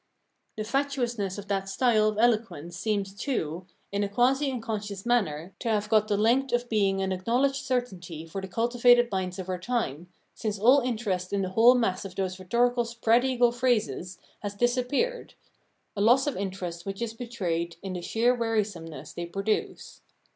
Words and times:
The 0.57 0.63
fatuousness 0.63 1.37
of 1.37 1.47
that 1.49 1.69
style 1.69 2.07
of 2.07 2.17
eloquence 2.17 2.75
seems, 2.75 3.13
too, 3.13 3.67
in 3.91 4.03
a 4.03 4.09
quasi 4.09 4.49
unconscious 4.51 5.05
manner 5.05 5.53
to 5.59 5.69
have 5.69 5.89
got 5.89 6.07
the 6.07 6.17
length 6.17 6.51
of 6.53 6.67
being 6.69 7.03
an 7.03 7.11
acknowledged 7.11 7.63
certainty 7.63 8.25
for 8.25 8.41
the 8.41 8.47
cultivated 8.47 9.11
minds 9.11 9.37
of 9.37 9.47
our 9.47 9.59
time, 9.59 10.11
since 10.33 10.57
all 10.57 10.79
interest 10.79 11.31
in 11.31 11.43
the 11.43 11.49
whole 11.49 11.75
mass 11.75 12.03
of 12.03 12.15
those 12.15 12.39
rhetorical 12.39 12.83
spread 12.83 13.23
eagle 13.23 13.51
phrases 13.51 14.17
has 14.39 14.55
disappeared— 14.55 15.35
a 15.95 16.01
loss 16.01 16.25
of 16.25 16.35
interest 16.35 16.83
which 16.83 16.99
is 16.99 17.13
betrayed 17.13 17.75
in 17.83 17.93
the 17.93 18.01
sheer 18.01 18.35
weari 18.35 18.61
someness 18.61 19.13
they 19.13 19.27
produce. 19.27 20.01